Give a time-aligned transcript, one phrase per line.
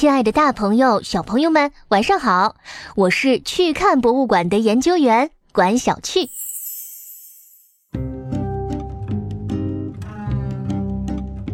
[0.00, 2.56] 亲爱的，大朋友、小朋友们，晚上好！
[2.96, 6.30] 我是去看博物馆的研究员管小趣。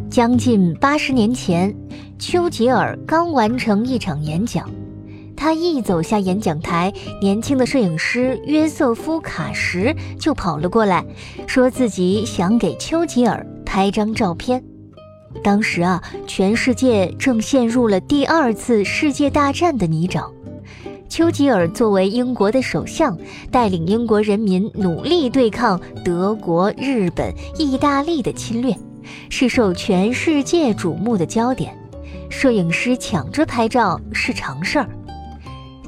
[0.08, 1.74] 将近八十年前，
[2.20, 4.70] 丘吉尔刚完成一场演讲，
[5.36, 11.04] 他一走下演讲台，年轻的摄影师约瑟夫·卡什就跑了过来，
[11.48, 14.62] 说自己想给丘吉尔拍张照片。
[15.42, 20.30] 当时啊，全世界正陷入了第二次世界大战的泥沼。
[21.08, 23.16] 丘吉尔作为英国的首相，
[23.50, 28.76] 带领英国人民努力对抗德国、日本、意大利的侵略，
[29.30, 31.76] 是受全世界瞩目的焦点。
[32.28, 34.88] 摄影师抢着拍照是常事儿。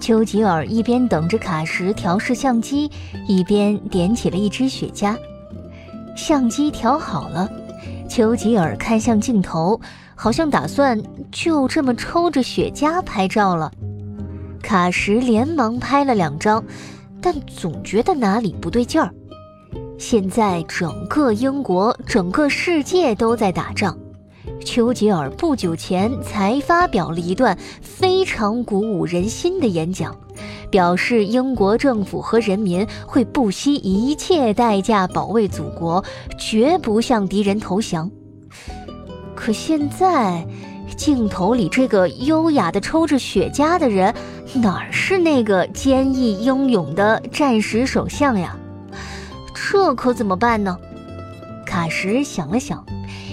[0.01, 2.89] 丘吉尔一边等着卡什调试相机，
[3.27, 5.17] 一边点起了一支雪茄。
[6.17, 7.51] 相机调好了。
[8.09, 9.80] 丘吉尔看向镜头，
[10.15, 13.71] 好像打算就这么抽着雪茄拍照了。
[14.62, 16.65] 卡什连忙拍了两张，
[17.20, 19.12] 但总觉得哪里不对劲儿。
[19.98, 23.97] 现在整个英国、整个世界都在打仗，
[24.65, 30.17] 丘吉尔不久前才发表了一段非常鼓舞人心的演讲，
[30.70, 36.05] 表示英国政府和人民会不惜一切代价保卫祖国，
[36.38, 38.10] 绝不向敌人投降。
[39.34, 40.47] 可现在，
[40.97, 44.12] 镜头里这个优雅的抽着雪茄的人，
[44.55, 48.56] 哪是那个坚毅英勇的战时首相呀？
[49.55, 50.77] 这可怎么办呢？
[51.64, 52.84] 卡什想了想，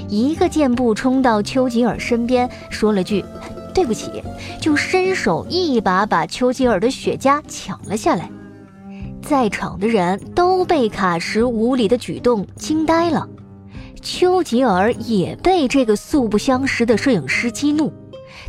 [0.09, 3.23] 一个箭步冲到丘吉尔身边，说了句
[3.75, 4.23] “对不起”，
[4.59, 8.27] 就伸手一把把丘吉尔的雪茄抢了下来。
[9.21, 13.27] 在场的人都被卡什无礼的举动惊呆了。
[14.01, 17.91] 丘吉尔也被这个素不相识的摄影师激怒，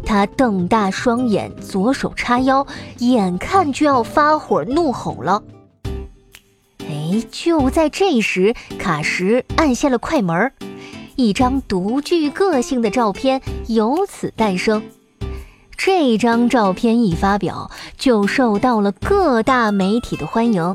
[0.04, 2.66] 他瞪大双眼，左手叉腰，
[2.98, 5.42] 眼看就要发火怒吼了。
[6.80, 10.52] 哎，就在这时，卡什按下了快门，
[11.16, 14.82] 一张独具个性的照片由此诞生。
[15.76, 20.74] 这张照片一发表，就受到了各大媒体的欢迎。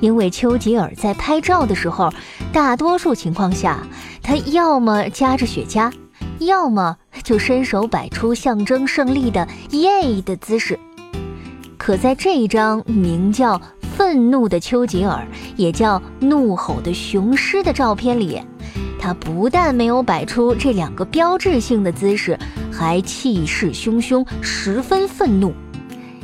[0.00, 2.12] 因为丘吉尔在拍照的时候，
[2.52, 3.80] 大多数情况下，
[4.22, 5.92] 他要么夹着雪茄，
[6.38, 10.78] 要么就伸手摆出象征胜利的耶的姿势。
[11.76, 13.60] 可在这张名叫
[13.96, 15.26] “愤怒的丘吉尔”
[15.56, 18.40] 也叫“怒吼的雄狮”的照片里，
[19.00, 22.38] 他不但没有摆出这两个标志性的姿势，
[22.78, 25.52] 还气势汹汹，十分愤怒。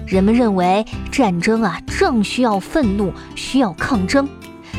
[0.07, 4.29] 人们认为战争啊，正需要愤怒，需要抗争，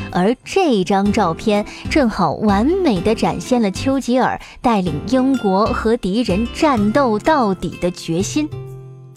[0.10, 8.48] 而这张照片正好完美的展现了丘吉尔带领英国和敌人战斗到底的决心。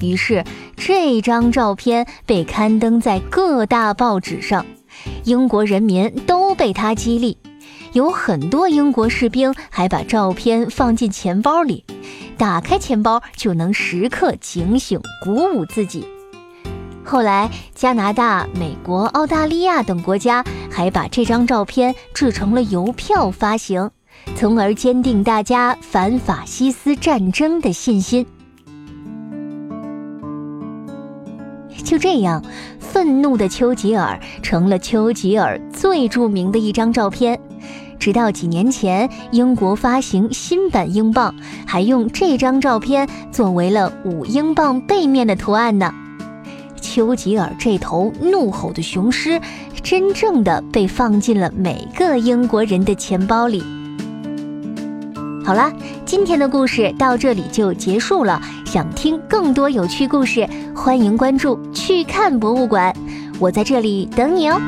[0.00, 0.42] 于是，
[0.76, 4.66] 这张照片被刊登在各大报纸上，
[5.22, 7.38] 英国人民都被他激励，
[7.92, 11.84] 有很多英国士兵还把照片放进钱包里。
[12.38, 16.06] 打开钱包就能时刻警醒、鼓舞自己。
[17.04, 23.90] 后来，加拿大、美国、澳大利亚等国家还把这张照片制成了邮票发行，
[24.36, 28.24] 从而坚定大家反法西斯战争的信心。
[31.82, 32.44] 就这样，
[32.78, 37.40] 愤怒的丘吉尔成了丘吉尔最著名的一张照片。
[37.98, 41.34] 直到几年前，英国发行新版英镑，
[41.66, 45.92] 还用这张照片作为了五英镑背面的图案呢。
[46.80, 49.40] 丘吉尔这头怒吼的雄狮，
[49.82, 53.62] 真正的被放进了每个英国人的钱包里。
[55.44, 55.72] 好啦，
[56.04, 58.40] 今天的故事到这里就结束了。
[58.64, 62.94] 想听更多有趣故事，欢迎关注“去看博物馆”，
[63.40, 64.60] 我在这里等你哦。